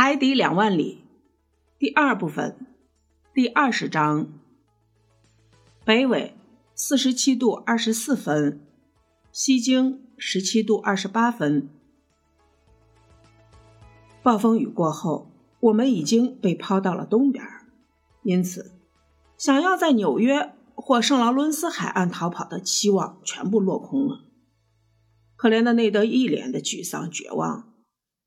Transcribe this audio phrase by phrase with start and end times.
[0.00, 1.02] 海底两万里，
[1.76, 2.68] 第二部分，
[3.34, 4.28] 第二十章。
[5.84, 6.36] 北纬
[6.72, 8.64] 四十七度二十四分，
[9.32, 11.68] 西经十七度二十八分。
[14.22, 17.44] 暴风雨过后，我们已经被抛到了东边，
[18.22, 18.70] 因此，
[19.36, 24.20] 想要在纽约或圣劳伦斯海岸逃跑的期望全部落空了。
[25.34, 27.67] 可怜的内德一脸的沮丧绝望。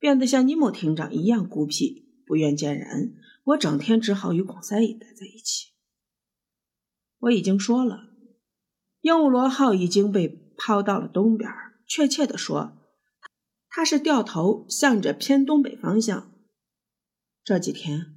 [0.02, 3.18] 变得像尼莫艇长一样孤僻，不愿见人。
[3.44, 5.74] 我整天只好与孔塞伊待在一起。
[7.20, 8.10] 我已经说了，
[9.02, 11.48] 鹦鹉螺号已经被抛到了东边，
[11.86, 12.80] 确切的说，
[13.70, 16.32] 它是掉头向着偏东北方向。
[17.44, 18.16] 这几天，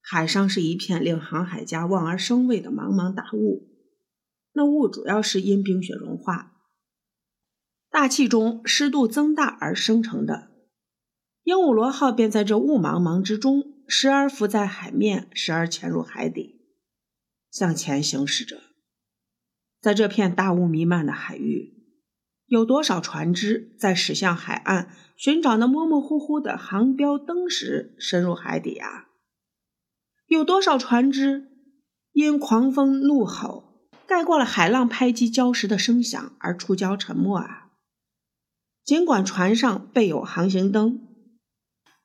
[0.00, 3.68] 海上是一片令航海家望而生畏的茫茫大雾，
[4.54, 6.56] 那雾主要是因冰雪融化，
[7.88, 10.50] 大气中湿度增大而生成的。
[11.44, 16.60] 鹦鹉螺号便在这雾茫茫之中，时而浮在海面，时而潜入海底，
[17.50, 18.60] 向前行驶着。
[19.80, 21.74] 在这片大雾弥漫的海域，
[22.46, 29.08] 有多少船只在驶向海岸寻找那模模糊糊的航标灯时深入海底啊？
[30.26, 31.48] 有多少船只
[32.12, 37.72] 因狂风怒吼盖过了海浪拍击礁石的声响而触礁沉没啊？
[38.84, 41.08] 尽管船上备有航行灯。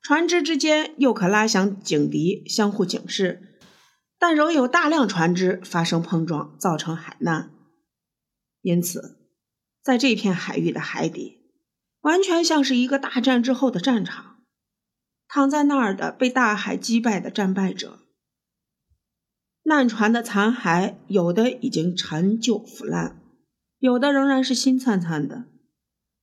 [0.08, 3.60] 船只之间又可拉响警笛，相互警示，
[4.18, 7.50] 但仍有大量船只发生碰撞，造成海难。
[8.62, 9.18] 因此，
[9.82, 11.42] 在这片海域的海底，
[12.00, 14.36] 完全像是一个大战之后的战场。
[15.28, 17.98] 躺在那儿的被大海击败的战败者，
[19.64, 23.20] 难船的残骸，有的已经陈旧腐烂，
[23.78, 25.44] 有的仍然是新灿灿的，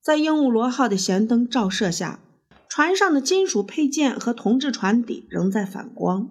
[0.02, 2.22] 在鹦鹉螺号的舷灯照射下。
[2.70, 6.30] 船上的金属配件和铜制船底仍在反光。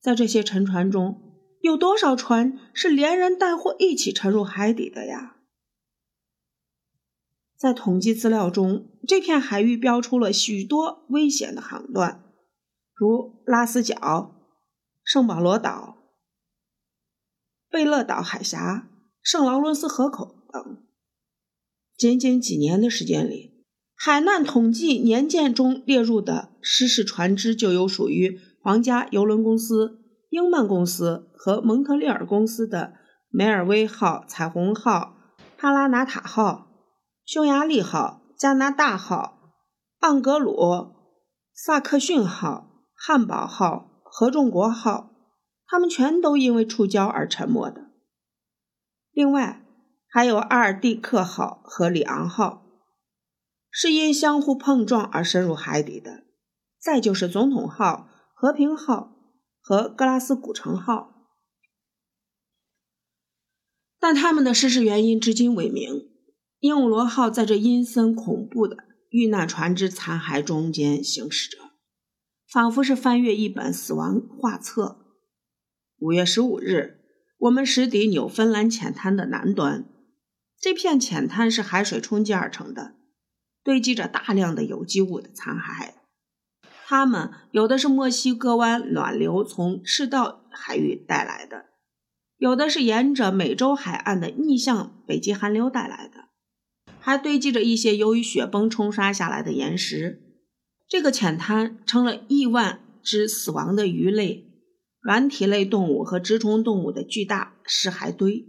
[0.00, 5.36] 在这些沉船中，有多少船是连人带货一起沉入海底的呀？
[7.56, 12.22] 在统计资料中，这片海域标出了许多危险的航段，
[12.94, 14.36] 如拉斯角、
[15.02, 15.96] 圣保罗岛、
[17.68, 18.88] 贝勒岛海峡、
[19.20, 20.84] 圣劳伦斯河口等。
[21.96, 23.57] 仅仅几年的时间里。
[24.00, 29.98] 海难统计年鉴中列入的失事船只就有属于皇家邮轮公司、
[30.30, 32.92] 英曼公司和蒙特利尔公司的
[33.28, 35.16] 梅尔威号、彩虹号、
[35.56, 36.68] 帕拉纳塔号、
[37.24, 39.52] 匈牙利号、加拿大号、
[40.00, 40.94] 盎格鲁
[41.52, 45.10] 萨克逊号、汉堡号、合众国号，
[45.66, 47.90] 他们全都因为触礁而沉没的。
[49.10, 49.66] 另外
[50.08, 52.66] 还有阿尔蒂克号和里昂号。
[53.70, 56.24] 是因相互碰撞而深入海底的。
[56.80, 59.16] 再就是总统号、和平号
[59.60, 61.26] 和格拉斯古城号，
[63.98, 66.08] 但他们的失事原因至今未明。
[66.60, 68.76] 鹦鹉螺号在这阴森恐怖的
[69.10, 71.58] 遇难船只残骸中间行驶着，
[72.50, 75.04] 仿佛是翻阅一本死亡画册。
[75.98, 77.00] 五月十五日，
[77.38, 79.88] 我们驶抵纽芬兰浅滩的南端，
[80.60, 82.97] 这片浅滩是海水冲击而成的。
[83.68, 85.92] 堆积着大量的有机物的残骸，
[86.86, 91.66] 它们有的是墨西哥湾暖流从赤道海域带来的，
[92.38, 96.30] 有的是沿着美洲海岸的逆向北极寒流带来的，
[96.98, 100.22] 还堆积着一些由于雪崩冲刷下来的岩石。
[100.88, 104.50] 这个浅滩成了亿万只死亡的鱼类、
[105.02, 108.48] 软体类动物和直虫动物的巨大尸骸堆。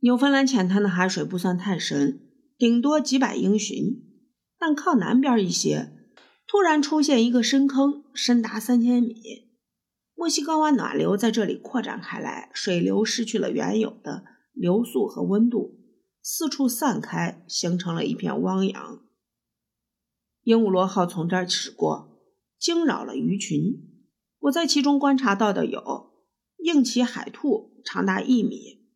[0.00, 2.20] 纽芬兰浅滩的海水不算太深。
[2.58, 4.02] 顶多几百英寻，
[4.58, 5.92] 但靠南边一些，
[6.46, 9.50] 突然出现一个深坑，深达三千米。
[10.14, 14.24] 墨西哥湾暖流在这里扩展开来，水流失去了原有的
[14.54, 15.78] 流速和温度，
[16.22, 19.00] 四处散开，形成了一片汪洋。
[20.44, 22.22] 鹦鹉螺号从这儿驶过，
[22.58, 23.60] 惊扰了鱼群。
[24.38, 26.12] 我在其中观察到的有
[26.64, 28.86] 硬鳍海兔，长达一米，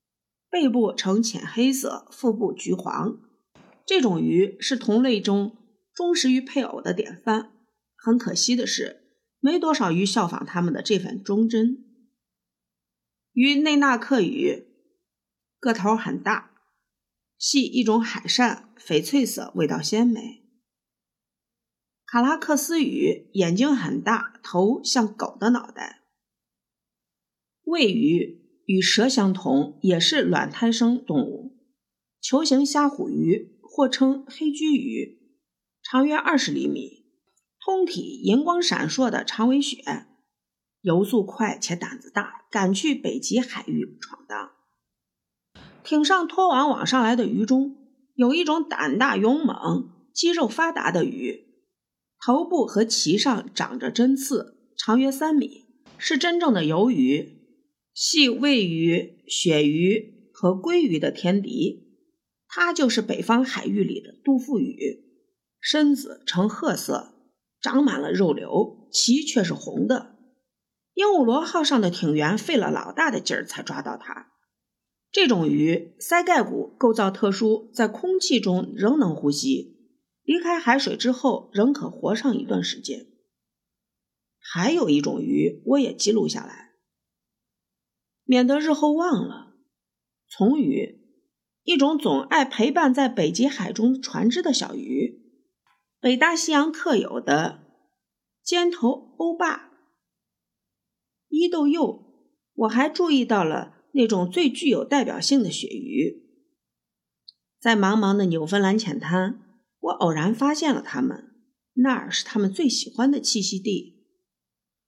[0.48, 3.20] 背部呈浅黑色，腹部橘黄。
[3.90, 5.56] 这种鱼是同类中
[5.92, 7.50] 忠实于配偶的典范。
[7.96, 11.84] 很可惜的是，没多少鱼效仿它们的这份忠贞。
[13.32, 14.68] 鱼内纳克鱼
[15.58, 16.52] 个头很大，
[17.36, 20.44] 系一种海扇，翡翠色，味道鲜美。
[22.06, 26.04] 卡拉克斯鱼眼睛很大，头像狗的脑袋。
[27.64, 31.58] 喂鱼与蛇相同，也是卵胎生动物。
[32.20, 33.49] 球形虾虎鱼。
[33.72, 35.20] 或称黑鲫鱼，
[35.80, 37.04] 长约二十厘米，
[37.64, 40.06] 通体银光闪烁的长尾鳕，
[40.80, 44.50] 游速快且胆子大，敢去北极海域闯荡。
[45.84, 47.76] 艇上拖网网上来的鱼中，
[48.16, 51.46] 有一种胆大勇猛、肌肉发达的鱼，
[52.20, 57.38] 头部和鳍上长着针刺，长约三米，是真正的鱿鱼，
[57.94, 61.89] 系喂鱼、鳕鱼和鲑鱼的天敌。
[62.52, 65.04] 它就是北方海域里的杜富鱼，
[65.60, 67.14] 身子呈褐色，
[67.60, 70.16] 长满了肉瘤，鳍却是红的。
[70.94, 74.32] 鹦鹉螺号上的艇员费了老大的劲儿才抓到它。
[75.12, 79.78] 这种鱼鳃盖骨构造特殊，在空气中仍能呼吸，
[80.24, 83.06] 离开海水之后仍可活上一段时间。
[84.40, 86.72] 还有一种鱼，我也记录下来，
[88.24, 89.54] 免得日后忘了。
[90.28, 90.99] 从鱼。
[91.70, 95.22] 一种总爱陪伴在北极海中船只的小鱼，
[96.00, 97.60] 北大西洋特有的
[98.42, 99.70] 尖头欧巴、
[101.28, 102.02] 伊豆鼬。
[102.54, 106.24] 我还注意到了那种最具有代表性的鳕鱼，
[107.60, 109.40] 在茫茫的纽芬兰浅滩，
[109.78, 111.32] 我偶然发现了它们，
[111.74, 114.08] 那儿是它们最喜欢的栖息地。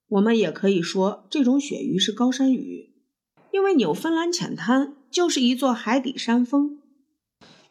[0.08, 2.92] 我们也可以说，这种鳕鱼是高山鱼，
[3.52, 4.96] 因为纽芬兰浅滩。
[5.12, 6.80] 就是一座海底山峰。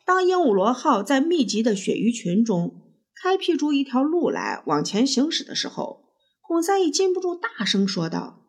[0.06, 8.46] 当鹦鹉螺号在密集的鳕鱼群中开辟出一条路来往前行驶的时候，孔三一禁不住大声说道：“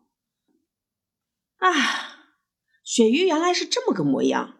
[1.57, 1.71] 啊，
[2.83, 4.57] 鳕鱼原来是这么个模样！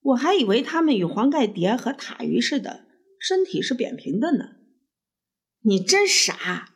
[0.00, 2.86] 我还以为它们与黄盖蝶和塔鱼似的，
[3.20, 4.56] 身体是扁平的呢。”
[5.64, 6.74] 你真傻！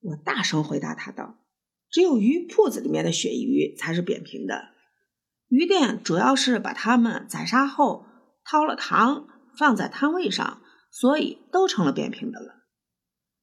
[0.00, 1.44] 我大声回答他道
[1.90, 4.71] ：“只有鱼铺子里面的鳕鱼才是扁平的。”
[5.52, 8.06] 鱼店主要是把它们宰杀后
[8.42, 12.62] 掏了糖放在摊位上，所以都成了扁平的了。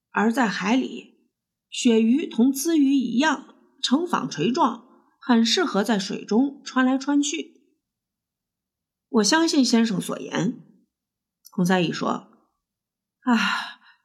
[0.10, 1.30] 而在海里，
[1.70, 3.54] 鳕鱼同鲻鱼一样
[3.84, 4.88] 呈纺锤状，
[5.22, 7.62] 很适合在水中穿来穿去。
[9.10, 10.64] 我相信先生所言，
[11.52, 12.32] 孔三义说
[13.22, 13.38] ：“啊，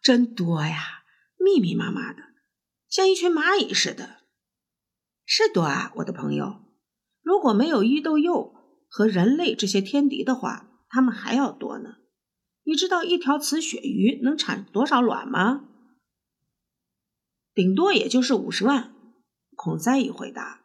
[0.03, 1.05] 真多呀，
[1.39, 2.23] 密密麻麻的，
[2.91, 4.19] 像一群蚂蚁似的。
[5.25, 6.61] 是多啊，我的朋友。”
[7.25, 8.53] 如果没有伊豆鼬
[8.89, 11.97] 和人类这些天敌的话，它们还要多呢。
[12.65, 15.65] 你知道一条雌鳕鱼能产多少卵吗？
[17.55, 18.95] 顶多也就是五十万。
[19.57, 20.65] 孔三一回答：“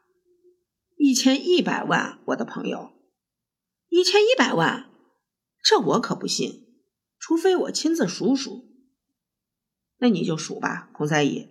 [0.97, 2.91] 一千一百万，我的朋友，
[3.87, 4.89] 一千一百万，
[5.63, 6.65] 这我可不信。
[7.17, 8.65] 除非我亲自数数。
[9.99, 11.47] 那你就数吧，孔三一，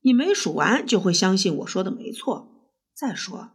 [0.00, 2.68] 你没数完就会相信我说的没错。
[2.92, 3.52] 再说。”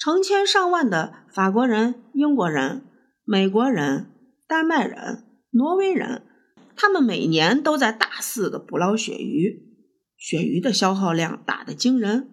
[0.00, 2.86] 成千上万的法国人、英国人、
[3.22, 4.10] 美国人、
[4.48, 6.26] 丹麦人、挪威人，
[6.74, 9.76] 他们每年都在大肆的捕捞鳕鱼，
[10.16, 12.30] 鳕鱼的消耗量大得惊人。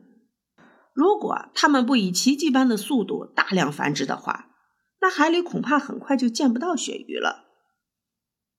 [0.93, 4.47] 如果他们不以奇迹般的速度大量繁殖的话，
[5.01, 7.47] 那海里恐怕很快就见不到鳕鱼了。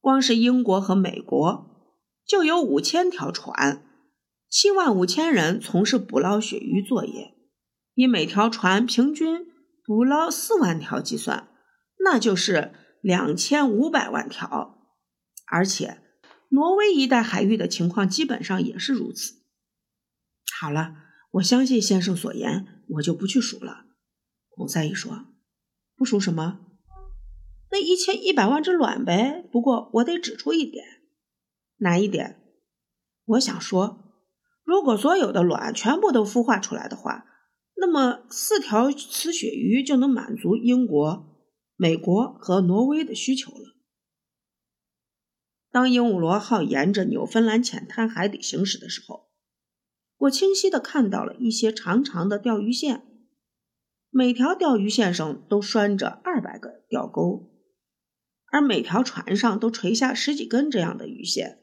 [0.03, 1.95] 光是英国和美国
[2.27, 3.87] 就有五千条船，
[4.51, 7.38] 七万五千人从事捕捞鳕鱼作业。
[7.99, 9.49] 以每条船平均
[9.85, 11.49] 捕捞四万条计算，
[12.05, 14.79] 那就是两千五百万条。
[15.49, 16.01] 而且，
[16.51, 19.43] 挪威一带海域的情况基本上也是如此。
[20.61, 20.95] 好了，
[21.33, 23.87] 我相信先生所言，我就不去数了。
[24.51, 25.25] 孔三一说
[25.99, 26.61] ：“不数什么？
[27.73, 29.45] 那一千一百万只卵呗。
[29.51, 30.85] 不过我得指出一点，
[31.79, 32.41] 哪一点？
[33.25, 34.15] 我想说，
[34.63, 37.25] 如果所有的卵全部都孵化出来的话。”
[37.81, 41.39] 那么，四条雌鳕鱼就能满足英国、
[41.77, 43.77] 美国和挪威的需求了。
[45.71, 49.29] 当鹦鹉螺号沿着纽芬兰浅滩海底行驶的时候，
[50.17, 53.07] 我清晰地看到了一些长长的钓鱼线，
[54.11, 57.49] 每条钓鱼线上都拴着二百个钓钩，
[58.51, 61.61] 而每条船上都垂下十几根这样的鱼线，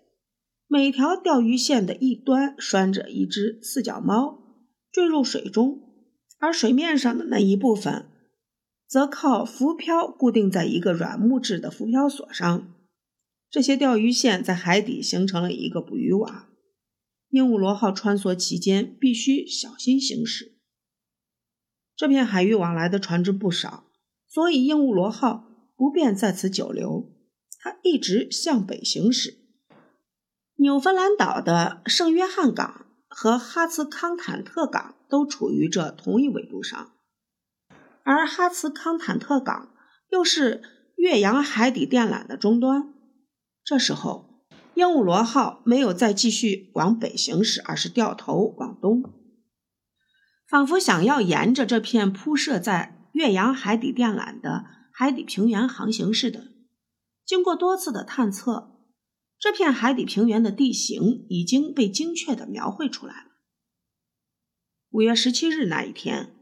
[0.68, 4.40] 每条钓鱼线的一端拴着一只四脚猫，
[4.90, 5.82] 坠入水中。
[6.46, 8.06] 而水面上的那一部分，
[8.88, 12.72] 则靠浮漂固定在一个软木质的浮漂索上。
[13.50, 16.46] 这些钓鱼线在海底形成了一个捕鱼网。
[17.30, 20.60] 鹦鹉螺号穿梭其间必须小心行驶。
[21.96, 23.86] 这片海域往来的船只不少，
[24.28, 27.12] 所以鹦鹉螺号不便在此久留。
[27.58, 29.40] 它一直向北行驶。
[30.58, 32.85] 纽芬兰岛的圣约翰港
[33.16, 34.94] 和哈茨康坦特港。
[35.08, 36.92] 都处于这同一纬度上，
[38.04, 39.72] 而哈茨康坦特港
[40.10, 40.64] 又是
[40.96, 42.92] 岳阳海底电缆的终端。
[43.64, 44.44] 这时候，
[44.74, 49.04] 鹦鹉螺号没有再继续往北行驶，而是掉头往东，
[50.50, 56.48] 仿佛想要沿着这片铺设在岳阳海底电缆的海底平原航行似的。
[57.24, 58.75] 经过多次的探测，
[59.38, 63.32] 这片海底平原的地形已经被精确的描绘出来了。
[64.90, 66.36] 五月十七日那一天，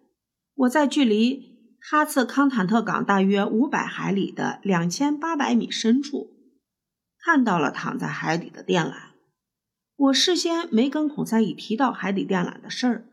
[0.54, 6.32] 我在距离哈茨康坦特港大约五百海里的两千八百米深处。
[7.26, 9.12] 看到了躺在海底的电缆，
[9.96, 13.08] 我事先没跟孔三乙提到海底电缆的事儿，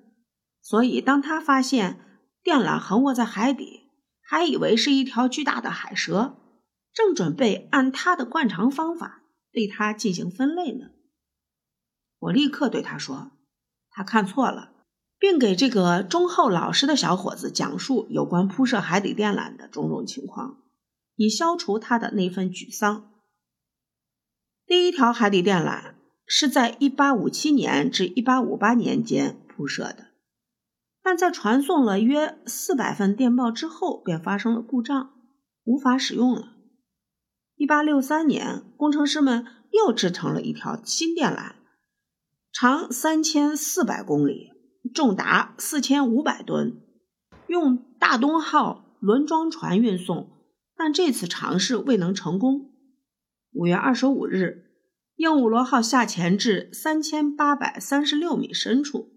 [0.61, 2.01] 所以当他发现
[2.43, 3.83] 电缆横卧在海底，
[4.21, 6.37] 还以为是一条巨大的海蛇，
[6.93, 9.23] 正准备按他的惯常方法
[9.53, 10.91] 对它进行分类呢。
[12.19, 13.33] 我立刻对他说
[13.91, 14.73] ：“他看错了，
[15.19, 20.59] 并给这个忠厚老实的小伙子讲述有关铺设海底电缆的种种情况，
[21.17, 23.11] 以消除他的那份沮丧。”
[24.67, 25.95] 第一条海底电缆
[26.27, 30.09] 是在1857年至1858年间铺设的，
[31.03, 35.15] 但在传送了约400份电报之后，便发生了故障，
[35.65, 36.57] 无法使用了。
[37.61, 41.53] 1863年，工程师们又制成了一条新电缆，
[42.51, 44.49] 长3400公里，
[44.95, 46.81] 重达4500吨，
[47.49, 50.31] 用大东号轮装船运送，
[50.75, 52.73] 但这次尝试未能成功。
[53.53, 54.65] 五月二十五日，
[55.17, 59.11] 鹦鹉螺号下潜至三千八百三十六米深处，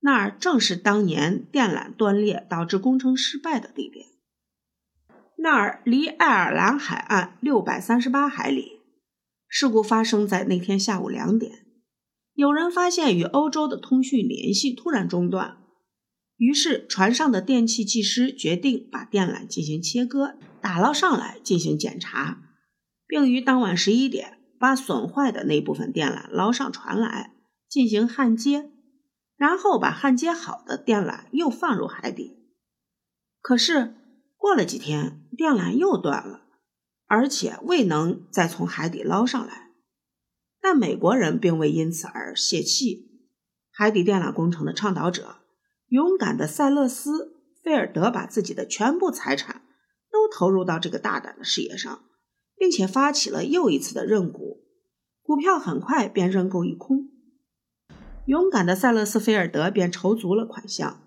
[0.00, 4.06] 那儿正是当年电缆断裂导致工程失败的地点。
[5.44, 8.80] 那儿离爱尔兰海岸六百三十八海里。
[9.46, 11.66] 事故发生在那天下午两点。
[12.32, 15.58] 有人发现与欧洲的通讯联系突然中断，
[16.38, 22.38] 于是船上的电气技师决定把电缆进行切割，打捞上来进行检查。
[23.06, 27.34] 并于当晚十一点把损坏的那部分电缆捞上船来
[27.68, 28.70] 进行焊接，
[29.36, 32.38] 然后把焊接好的电缆又放入海底。
[33.42, 33.94] 可是
[34.44, 36.42] 过了几天，电缆又断了，
[37.06, 39.70] 而且未能再从海底捞上来。
[40.60, 43.22] 但美国人并未因此而泄气。
[43.70, 45.36] 海底电缆工程的倡导者、
[45.88, 47.24] 勇敢的塞勒斯·
[47.62, 49.62] 菲尔德把自己的全部财产
[50.12, 52.04] 都投入到这个大胆的事业上。
[52.56, 54.62] 并且发起了又一次的认股，
[55.22, 57.08] 股票很快便认购一空。
[58.26, 61.00] 勇敢的塞勒斯菲尔德便筹足了款项，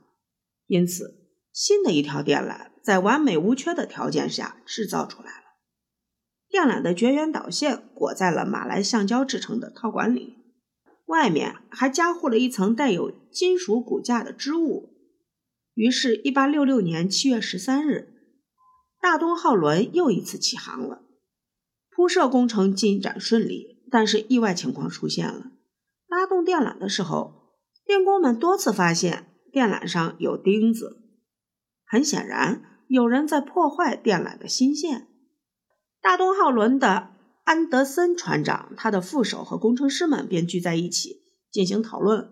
[0.65, 1.19] 因此
[1.53, 5.43] 新的一条电缆在完美无缺的条件下制造出来了。
[6.47, 10.37] 电缆的绝缘导线裹在了马来橡胶制成的套管里，
[11.07, 14.93] 外面还加护了一层带有金属骨架的织物。
[15.73, 18.13] 于是，1866年7月13日，
[19.01, 21.03] 大东号轮又一次起航了。
[21.89, 25.51] 铺设工程进展顺利，但是意外情况出现了。
[26.07, 27.51] 拉动电缆的时候，
[27.83, 31.03] 电工们多次发现电缆上有钉子。
[31.85, 35.07] 很显然，有人在破坏电缆的新线。
[36.01, 37.11] 大东号轮的
[37.43, 42.31] 安德森船长、他的副手和工程师们便聚在一起进行讨论，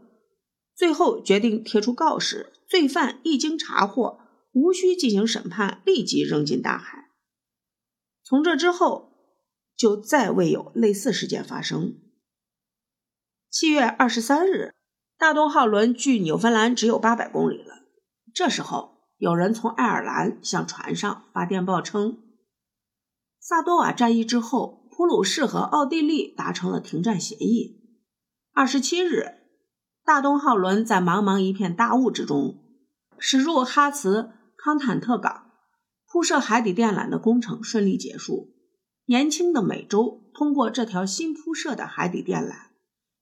[0.76, 4.20] 最后决定贴出告示：罪犯一经查获，
[4.54, 7.10] 无需进行审判，立即扔进大海。
[8.24, 9.14] 从这之后。
[9.78, 11.98] 就再未有类似事件发生。
[13.50, 14.74] 七月二十三日，
[15.18, 17.84] 大东号轮距纽芬兰只有八百公里了。
[18.34, 22.20] 这时候，有人从爱尔兰向船上发电报称，
[23.40, 27.82] 萨多瓦战役之后，普鲁士和奥地利达成了停战协议。
[28.54, 29.36] 二十七日，
[30.04, 32.58] 大东号轮在茫茫一片大雾之中
[33.18, 35.52] 驶入哈茨康坦特港，
[36.08, 38.54] 铺设海底电缆的工程顺利结束。
[39.06, 42.70] 年轻的美洲通过这条新铺设的海底电缆，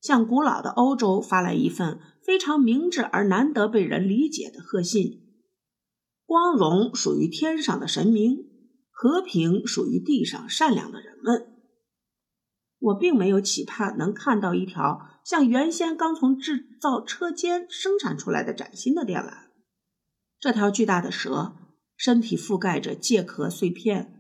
[0.02, 5.23] 向古老的欧洲发来一份非常明智而难得被人理解的贺信：
[6.26, 8.46] 光荣属于天上的神明，
[8.90, 11.54] 和平属于地上善良的人们。
[12.80, 19.50] 我并没有期盼能看到一条像原先刚从制造车间生产出来的崭新的电缆。
[20.40, 21.56] 这条巨大的蛇
[21.96, 24.20] 身体覆盖着介壳碎片。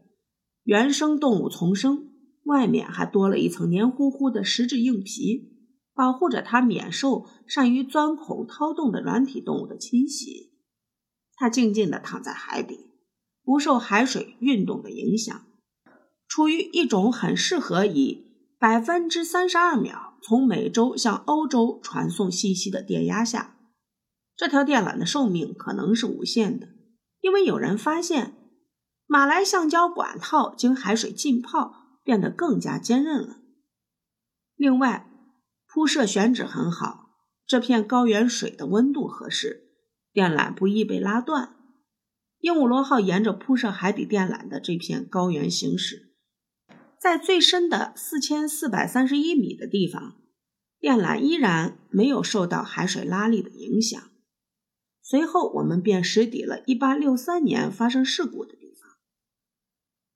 [0.64, 2.10] 原生动物丛生，
[2.46, 10.53] 外面还多了一层黏糊糊的实质硬皮，保护着它免受善于钻孔掏洞的软体动物的侵袭。
[11.36, 12.92] 它静静地躺在海底，
[13.44, 15.46] 不受海水运动的影响，
[16.28, 23.58] 处于一种很适合以百分之三十二秒从美洲向欧洲传送信息的电压下。
[24.36, 26.70] 这条电缆的寿命可能是无限的，
[27.22, 28.38] 因为有人发现。
[29.06, 33.42] 马来橡胶管套经海水浸泡，变得更加坚韧了。
[34.56, 35.12] 另外，
[35.68, 37.10] 铺设选址很好，
[37.46, 39.73] 这片高原水的温度合适，
[40.14, 41.56] 电缆不易被拉断。
[42.40, 46.14] 鹦鹉螺号沿着铺设海底电缆的这片高原行驶，
[47.00, 50.18] 在最深的四千四百三十一米的地方，
[50.80, 54.02] 电缆依然没有受到海水拉力的影响。
[55.02, 58.92] 随后，我们便驶抵了1863年发生事故的地方。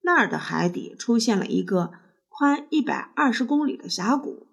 [0.01, 1.93] 那儿的海底出现了一个
[2.27, 4.47] 宽120公里的峡谷，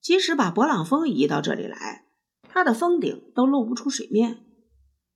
[0.00, 2.06] 即使把勃朗峰移到这里来，
[2.42, 4.43] 它的峰顶都露不出水面。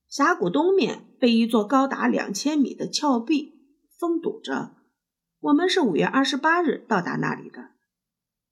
[0.09, 3.53] 峡谷东面被一座高达两千米的峭壁
[3.97, 4.75] 封堵着。
[5.39, 7.69] 我们是5月28日到达那里的。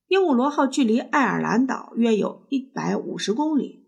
[0.08, 3.86] 鹦鹉螺号距离爱尔兰岛约有150公里。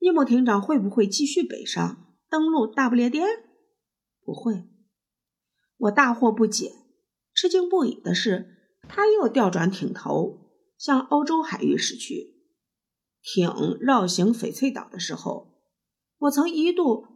[0.00, 3.28] 尼莫艇长会不会继续北上，登陆大不列颠？
[4.24, 4.64] 不会。
[5.76, 6.72] 我大惑不解，
[7.34, 12.34] 吃惊不已的是，他又调转艇头，向欧洲海域驶去。
[13.22, 15.53] 艇绕行翡翠岛的时候，
[16.24, 17.06] 我曾一度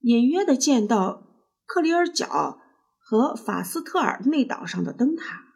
[0.00, 1.26] 隐约的见到
[1.66, 2.58] 克里尔角
[2.98, 5.54] 和法斯特尔内岛上的灯塔。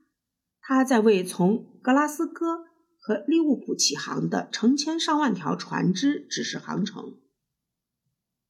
[0.60, 2.66] 他在为从格拉斯哥。
[2.98, 7.20] 和利物浦起航的成千上万条船只指示航程。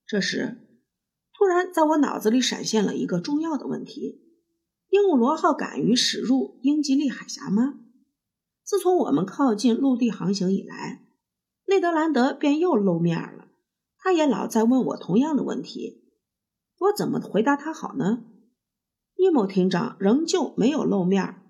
[0.07, 0.66] 这时，
[1.35, 4.23] 突然在我脑子里闪现了一个重要的问题：
[4.88, 7.75] 鹦鹉螺号敢于驶入英吉利海峡吗？
[8.64, 11.02] 自从我们靠近陆地航行以来，
[11.66, 13.46] 内德兰德便又露面了。
[13.99, 16.05] 他也老在问我同样的问题，
[16.79, 18.25] 我怎么回答他好呢？
[19.17, 21.43] 伊莫艇长仍旧没有露面。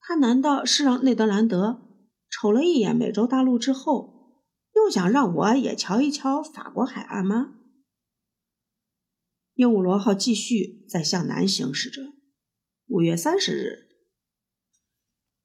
[0.00, 1.82] 他难道是让内德兰德？
[2.28, 4.42] 瞅了一眼美洲大陆之后，
[4.74, 7.54] 又想让我也瞧一瞧法国海岸吗？
[9.54, 12.12] 鹦鹉螺号继续在向南行驶着。
[12.88, 13.88] 五月三十日，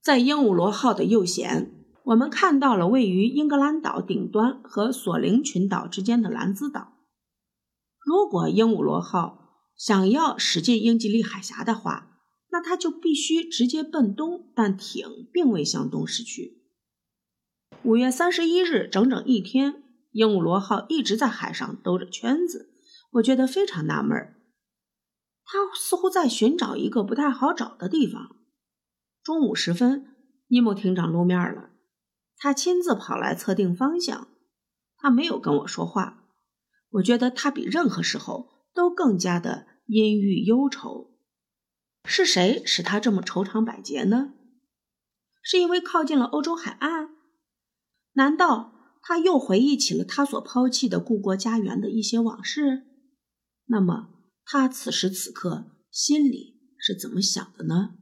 [0.02, 1.70] 在鹦鹉螺号的右舷，
[2.06, 6.94] 我们看到了位于英格兰岛顶端和索林群岛之间的兰兹岛。
[8.04, 16.62] 如果鹦鹉螺号想要驶进英吉利海峡的话，那它就必须直接奔东，但艇并未向东驶去。
[17.84, 22.76] 五月三十一日，整整一天，鹦鹉螺号一直在海上兜着圈子。
[23.14, 24.38] 我觉得非常纳闷儿，
[25.44, 28.38] 它似乎在寻找一个不太好找的地方。
[29.24, 30.16] 中午时分，
[30.48, 31.71] 尼莫艇长露面了，
[32.44, 34.28] 他亲自跑来测定方向。
[34.98, 36.26] 他没有跟我说话，
[36.90, 41.12] 我觉得他比任何时候都更加的阴郁忧愁。
[42.06, 44.34] 是谁使他这么愁肠百结呢？
[45.44, 47.10] 是因为靠近了欧洲海岸？
[48.14, 48.74] 难道
[49.04, 52.88] 他又回忆起了他所抛弃的故国家园的一些往事？
[53.66, 54.10] 那么
[54.44, 57.98] 他此时此刻心里是怎么想的呢？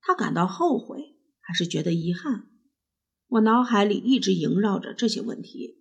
[0.00, 2.48] 他感到后悔，还是觉得遗憾？
[3.28, 5.78] 我脑海里一直萦绕着这些问题，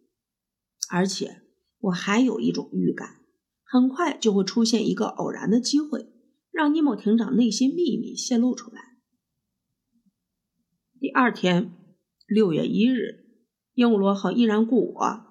[0.89, 1.41] 而且
[1.79, 3.21] 我还有一种预感，
[3.63, 6.07] 很快就会出现一个偶然的机会，
[6.51, 8.81] 让尼莫艇长内心秘密泄露出来。
[10.99, 11.71] 第二天，
[12.25, 13.25] 六月一日。
[13.73, 15.25] 鹦鹉螺号依然故我，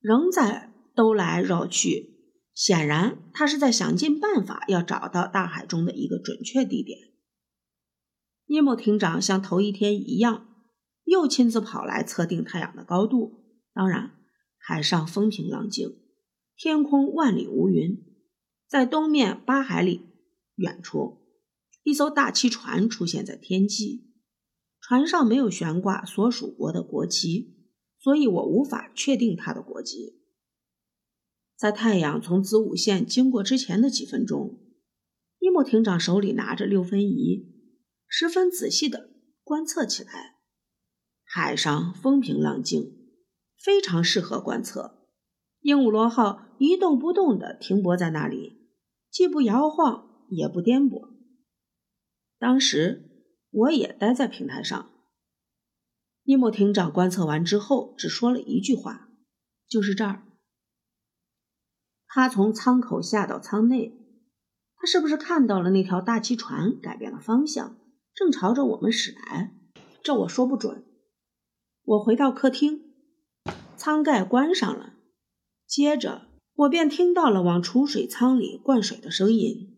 [0.00, 2.16] 仍在兜来绕去。
[2.54, 6.98] 显然，他是在想尽办法要找到大海中的一个准确地点。
[8.46, 10.49] 尼莫艇长像头一天一样，
[11.04, 13.44] 又亲自跑来测定太阳的高度。
[13.72, 14.18] 当然，
[14.58, 15.96] 海上风平浪静，
[16.56, 18.04] 天空万里无云。
[18.68, 20.08] 在东面八海里
[20.56, 21.18] 远处，
[21.82, 24.10] 一艘大汽船出现在天际。
[24.80, 27.56] 船上没有悬挂所属国的国旗，
[27.98, 30.20] 所以我无法确定它的国籍。
[31.56, 34.58] 在太阳从子午线经过之前的几分钟，
[35.38, 37.46] 伊莫艇长手里拿着六分仪，
[38.08, 39.10] 十分仔细地
[39.42, 40.39] 观测起来。
[41.32, 42.96] 海上风平浪静，
[43.56, 45.06] 非常适合观测。
[45.60, 48.68] 鹦鹉螺号一动不动地停泊在那里，
[49.10, 51.10] 既不摇晃，也不颠簸。
[52.38, 53.06] 当时。
[53.52, 54.90] 我也待在平台上。
[56.22, 59.08] 尼莫艇长观测完之后，只说了一句话
[59.68, 60.22] ：“就是这儿。”
[62.06, 63.92] 他从舱口下到舱内，
[64.76, 67.76] 他是不是看到了那条大气船改变了方向，
[68.14, 69.52] 正朝着我们驶来？
[70.04, 70.84] 这我说不准。
[71.82, 72.94] 我回到客厅，
[73.76, 74.94] 舱盖关上了，
[75.66, 79.76] 接着我便听到了往储水舱里灌水的声音。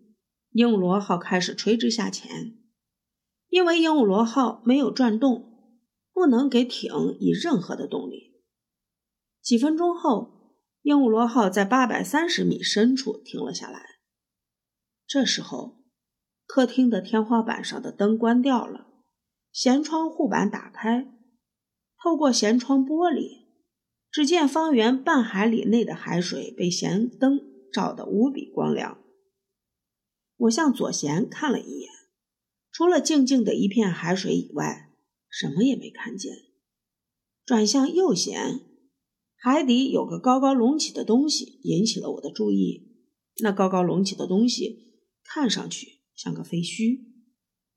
[0.50, 2.58] 鹦鹉螺号开始垂直下潜。
[3.48, 5.78] 因为鹦鹉螺号没有转动，
[6.12, 8.42] 不能给艇以任何的动力。
[9.40, 13.82] 几分钟后，鹦鹉螺号在八百三十米深处停了下来。
[15.06, 15.82] 这时候，
[16.46, 18.86] 客厅的天花板上的灯关掉了，
[19.54, 21.12] 舷窗护板打开，
[22.02, 23.44] 透过舷窗玻璃，
[24.10, 27.40] 只见方圆半海里内的海水被舷灯
[27.72, 28.98] 照得无比光亮。
[30.36, 31.88] 我向左舷看了一眼，
[32.72, 34.90] 除了静静的一片海水以外，
[35.28, 36.32] 什么也没看见。
[37.44, 38.62] 转向右舷，
[39.36, 42.88] 海底有个高高隆起的东西引起了我的注意。
[43.42, 47.04] 那高高隆起的东西看上去像个废墟。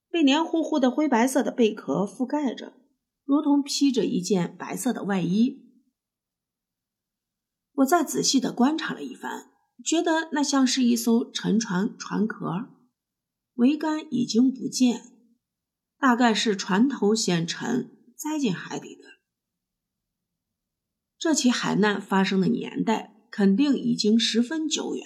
[0.09, 2.73] 被黏糊糊的灰白色的贝壳覆盖着，
[3.25, 5.65] 如同披着一件白色的外衣。
[7.73, 9.51] 我再仔细的观察了一番，
[9.83, 12.69] 觉得那像是一艘沉船船壳，
[13.55, 15.11] 桅杆已经不见，
[15.97, 19.03] 大概是船头先沉，栽进海底的。
[21.17, 25.05] 这起海难发生的年代肯定已经十分久远，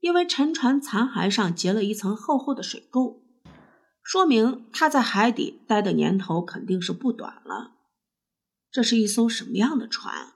[0.00, 3.25] 因为沉船残骸上结了一层厚厚的水垢。
[4.06, 7.72] 说明他在海底待的年头肯定是不短了。
[8.70, 10.34] 这是一艘什么样的船？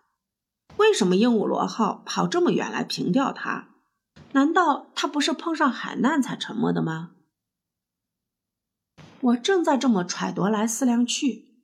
[0.76, 3.68] 为什么鹦鹉螺号跑这么远来平吊它？
[4.32, 7.12] 难道它不是碰上海难才沉没的吗？
[9.20, 11.54] 我正在这么揣度来思量去，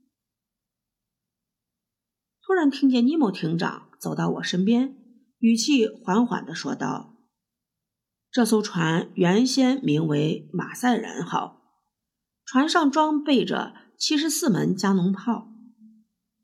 [2.40, 4.97] 突然听见尼莫艇长走到我身边，
[5.38, 7.16] 语气缓缓地说道
[8.31, 11.55] ：“这艘船原先名为马赛人号。”
[12.47, 15.53] 船上装备着七十四门加农炮。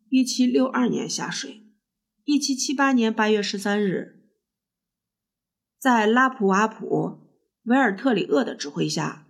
[0.09, 1.65] 一七六二年下水，
[2.25, 4.27] 一七七八年八月十三日，
[5.79, 7.21] 在拉普瓦普
[7.63, 9.29] 维尔特里厄的指挥下，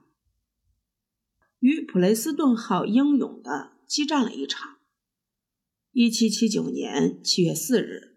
[1.61, 4.79] 与普雷斯顿号英勇的激战了一场。
[5.93, 8.17] 一七七九年七月四日，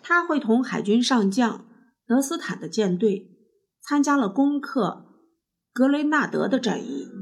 [0.00, 1.68] 他会同海军上将
[2.06, 3.36] 德斯坦的舰队
[3.80, 5.20] 参加了攻克
[5.72, 7.17] 格雷纳德的战役。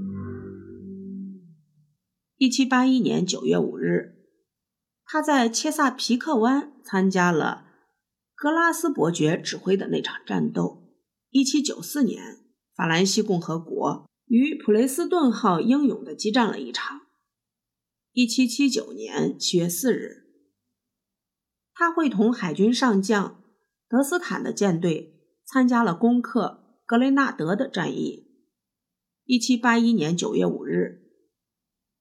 [2.38, 4.14] 一七八一年九月五日，
[5.06, 7.64] 他在切萨皮克湾参加了
[8.34, 10.82] 格拉斯伯爵指挥的那场战斗。
[11.30, 12.40] 一七九四年，
[12.74, 17.06] 法兰西共和国与普雷斯顿号英勇的激战了一场。
[18.12, 20.26] 一七七九年七月四日，
[21.72, 23.42] 他会同海军上将
[23.88, 28.26] 德斯坦的舰队参加了攻克格雷纳德的战役。
[29.24, 31.05] 一七八一年九月五日。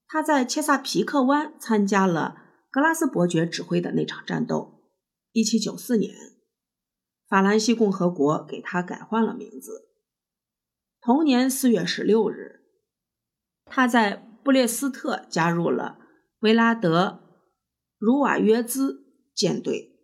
[0.08, 4.84] 他在切萨皮克湾参加了格拉斯伯爵指挥的那场战斗。
[5.32, 6.14] 一七九四年，
[7.28, 9.90] 法兰西共和国给他改换了名字。
[11.02, 12.62] 同年四月十六日，
[13.66, 16.00] 他在布列斯特加入了
[16.40, 17.22] 维拉德·
[17.98, 20.00] 茹瓦约兹舰队，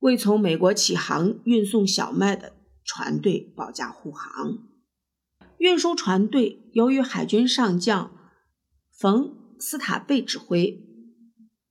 [0.00, 4.58] 为从美国起航运送小麦的船队保驾护航。
[5.58, 8.17] 运输船队由于海军上将。
[8.98, 10.84] 冯斯塔贝指挥。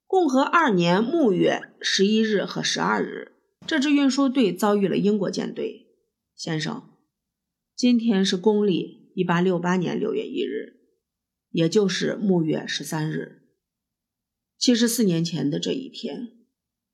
[0.06, 3.34] 共和二年暮月十一日和十二日，
[3.66, 5.88] 这支运输队遭遇了英国舰队。
[6.38, 6.90] 先生，
[7.76, 10.80] 今天是公历一八六八年六月一日，
[11.52, 13.42] 也就是暮月十三日。
[14.58, 16.30] 七十四年前的这一天，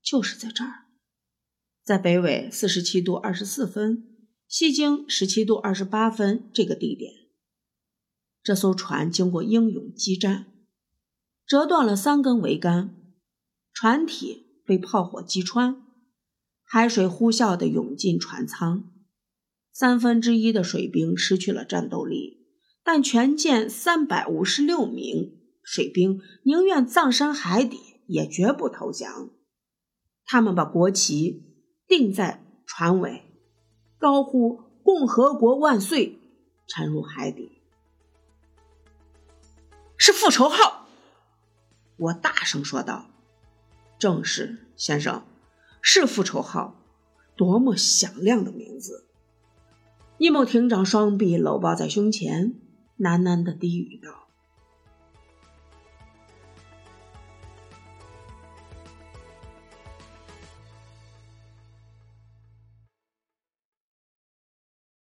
[0.02, 0.86] 就是在这儿，
[1.84, 4.08] 在北纬四十七度二十四分，
[4.48, 7.23] 西经十七度二十八分这个地点。
[8.44, 10.48] 这艘船经过英勇激战，
[11.46, 12.94] 折断了三根桅杆，
[13.72, 15.82] 船体被炮火击穿，
[16.62, 18.92] 海水呼啸地涌进船舱，
[19.72, 22.46] 三分之一的水兵失去了战斗力，
[22.84, 27.78] 但全舰三百五十六名水兵宁愿葬身海底，
[28.08, 29.30] 也绝不投降。
[30.26, 31.46] 他们把国旗
[31.88, 33.24] 定在船尾，
[33.98, 36.20] 高呼“共和国万岁”，
[36.68, 37.63] 沉入海底。
[40.24, 40.88] 复仇号，
[41.98, 43.08] 我大声说道
[44.00, 45.26] ：“正是，先生，
[45.82, 46.80] 是复仇号，
[47.36, 49.06] 多么响亮的名字！”
[50.18, 52.54] 易某艇长双臂搂抱在胸前，
[52.98, 54.23] 喃喃的低语道。